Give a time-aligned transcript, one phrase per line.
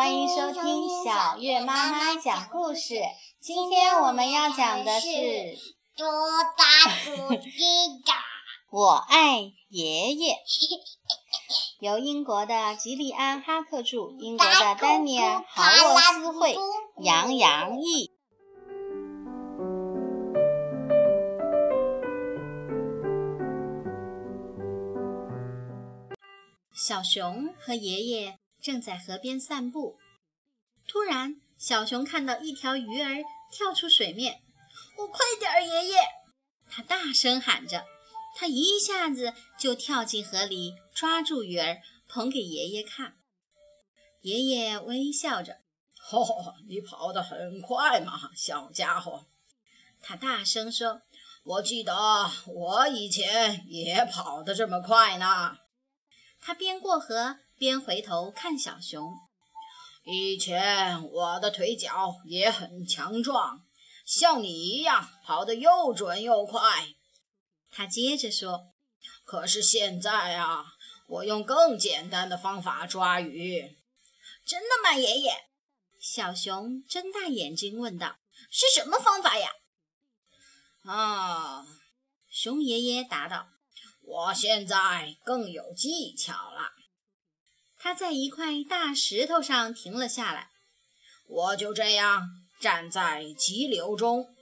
[0.00, 2.94] 欢迎收听小月妈妈讲故事。
[3.38, 5.06] 今天我们要讲的是
[5.94, 6.06] 多
[6.56, 7.50] 大主机
[8.02, 8.16] 长？
[8.70, 10.36] 我爱爷爷。
[11.80, 16.56] 由英国的吉利安·哈克著，英国的丹尼尔·豪沃斯绘，
[17.02, 18.10] 杨洋译。
[26.72, 29.98] 小熊和爷爷正在河边散步，
[30.86, 34.42] 突然，小熊看到一条鱼儿跳出水面。
[34.98, 35.98] “我快点儿，爷爷！”
[36.70, 37.84] 他大声喊着。
[38.36, 43.16] 他一下子就跳进河里，抓住鱼儿，捧给爷爷看。
[44.20, 45.60] 爷爷微笑着
[46.12, 49.26] ：“哦，你跑得很快嘛，小家伙！”
[50.00, 51.02] 他大声说
[51.42, 51.94] ：“我记得
[52.46, 55.56] 我以前也跑得这么快呢。”
[56.40, 59.12] 他边过河边回头看小熊。
[60.06, 63.60] 以前我的腿脚也很强壮，
[64.06, 66.88] 像你一样跑得又准又快。
[67.70, 68.68] 他接着说
[69.26, 70.64] ：“可是现在啊，
[71.06, 73.76] 我用更简单的方法抓鱼。”
[74.46, 75.30] 真的吗，爷爷？
[76.00, 78.16] 小熊睁大眼睛问道
[78.50, 79.50] ：“是什么方法呀？”
[80.90, 81.66] 啊，
[82.30, 83.48] 熊爷爷答道。
[84.02, 86.59] 我现在更有技巧了。
[87.82, 90.50] 他在一块大石头上停了下来。
[91.26, 92.28] 我就这样
[92.60, 94.36] 站在急流中。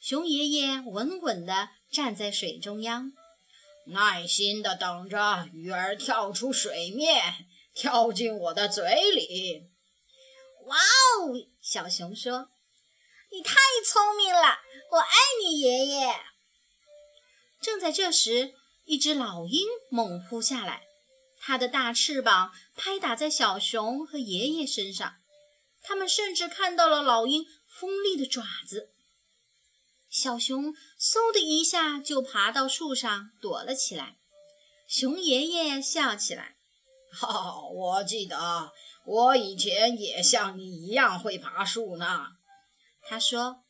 [0.00, 3.12] 熊爷爷稳稳地站在水中央，
[3.86, 9.70] 耐心地等着鱼儿跳出水面，跳进我的嘴里。
[10.66, 11.34] 哇哦！
[11.60, 12.50] 小熊说
[13.32, 14.58] ：“你太聪明了，
[14.92, 16.14] 我爱你，爷爷。”
[17.60, 18.54] 正在这时。
[18.86, 20.82] 一只老鹰猛扑下来，
[21.46, 25.16] 它的大翅膀拍打在小熊和爷爷身上，
[25.82, 28.94] 他们甚至看到了老鹰锋利的爪子。
[30.08, 34.16] 小熊嗖的一下就爬到树上躲了起来。
[34.88, 36.56] 熊爷爷笑起来
[37.12, 38.72] ：“哈， 我记得
[39.04, 42.28] 我以前也像你一样会爬树呢。”
[43.06, 43.64] 他说：“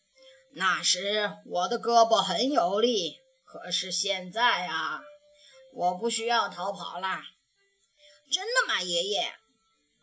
[0.55, 5.01] 那时我的胳膊很有力。”可是现在啊，
[5.73, 7.25] 我不需要逃跑啦！
[8.35, 9.33] 真的吗，爷爷？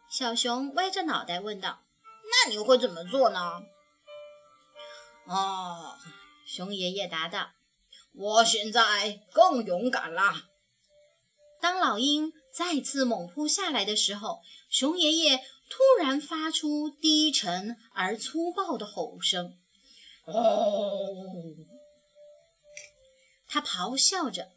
[0.09, 1.83] 小熊歪着脑袋问道。
[2.23, 3.61] 那你会怎么做呢？
[5.25, 5.97] 哦，
[6.45, 7.51] 熊爷爷答道
[8.15, 10.47] ：“我现在更勇敢啦！”
[11.59, 15.37] 当老鹰再次猛扑下来的时候，熊爷爷
[15.69, 19.59] 突然发出低沉而粗暴的吼声
[20.23, 21.25] ：“哦！”
[23.45, 24.49] 他咆哮着，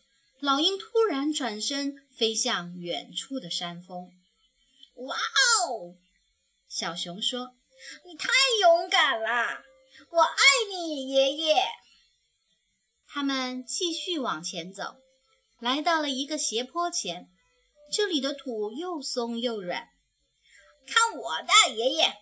[0.44, 4.10] 老鹰突然转身飞向远处的山峰。
[4.96, 5.96] 哇哦！
[6.68, 7.56] 小熊说
[8.04, 8.28] ：“你太
[8.60, 9.62] 勇敢了，
[10.10, 10.36] 我爱
[10.68, 11.64] 你，爷爷。”
[13.08, 14.96] 他们继续往前走，
[15.60, 17.30] 来到了一个斜坡前，
[17.90, 19.88] 这里的土又松又软。
[20.86, 22.18] 看我的，爷爷！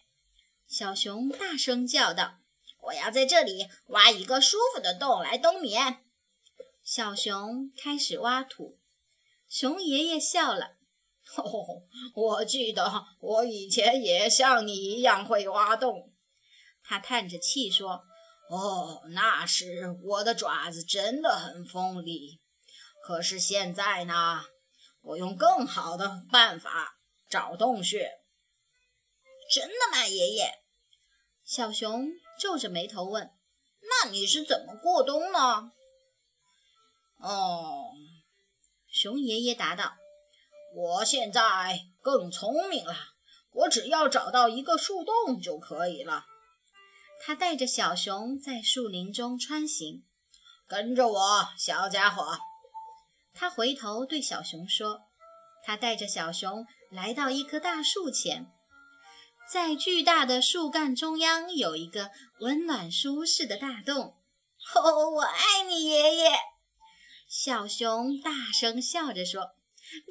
[0.69, 2.39] 小熊大声叫道
[2.87, 6.05] ：“我要在这里挖一个舒服的洞来冬眠。”
[6.95, 8.79] 小熊开始挖土，
[9.49, 10.77] 熊爷爷笑了。
[11.39, 11.81] 哦，
[12.15, 16.13] 我记得我以前也像你一样会挖洞。
[16.85, 18.05] 他叹着气说
[18.53, 22.43] ：“哦，那时我的爪子真的很锋利。
[23.03, 24.45] 可是现在呢，
[25.01, 26.99] 我用更好的办法
[27.31, 28.11] 找洞穴。”
[29.51, 30.53] 真的吗，爷爷？
[31.43, 33.31] 小熊皱着眉头问
[33.81, 35.73] ：“那你是怎么过冬呢？”
[37.23, 37.93] 哦，
[38.89, 39.93] 熊爷爷答道
[40.75, 42.95] ：“我现在更聪明了，
[43.53, 46.25] 我只要找到一个树洞就可以了。”
[47.25, 50.05] 他带着小熊在树林中穿行，
[50.67, 52.37] 跟着我，小家伙。
[53.33, 55.03] 他回头对小熊说
[55.65, 58.51] ：“他带着小熊来到一棵大树前，
[59.49, 62.11] 在巨大的树干中央有一个
[62.41, 64.17] 温暖舒适的大洞。”
[64.75, 66.52] 哦，我爱你，爷爷。
[67.35, 69.53] 小熊大声笑着说：“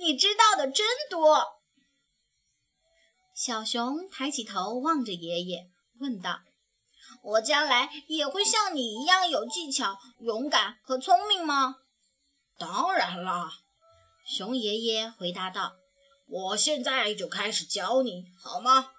[0.01, 1.61] 你知道的真多。”
[3.37, 5.69] 小熊抬起头望着爷爷，
[5.99, 6.39] 问道
[7.21, 11.75] ：“我将来也会像你一样有技巧、勇敢和聪明吗
[12.57, 13.51] ？”“当然了。”
[14.25, 15.75] 熊爷爷回答道。
[16.27, 18.93] “我现在就开始教你，好吗？”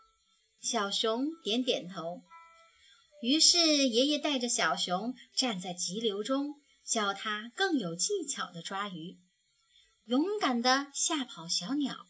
[0.63, 2.23] 小熊点点头。
[3.21, 6.62] 于是，爷爷带着小熊站在急流中。
[6.85, 9.19] 教他更有技巧的抓鱼，
[10.05, 12.09] 勇敢地吓跑小鸟。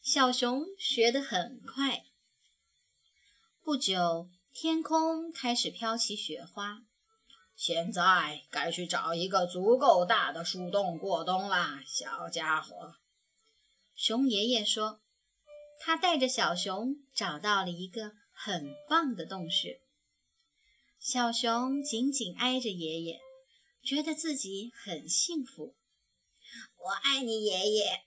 [0.00, 2.04] 小熊学得很快。
[3.62, 6.82] 不久，天空开始飘起雪花。
[7.54, 12.96] 现在该去找一个足够大的树洞过冬啦，小家伙。
[13.94, 15.02] 熊爷爷说
[15.78, 19.82] ：“他带着小熊找到了一个很棒的洞穴。”
[20.98, 23.20] 小熊紧紧挨着爷爷，
[23.82, 25.74] 觉得自己很幸福。
[26.76, 28.04] 我爱你，爷爷。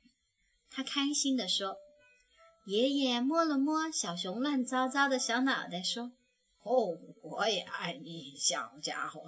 [0.69, 1.77] 他开心地说。
[2.65, 6.13] 爷爷摸了摸小熊乱糟糟的小脑袋，说
[6.63, 9.21] ：“哦，我也爱你，小家伙。”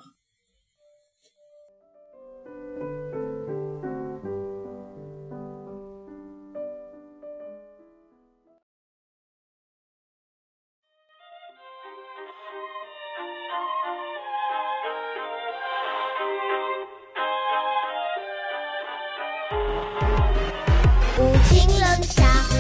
[21.18, 22.55] 无情冷笑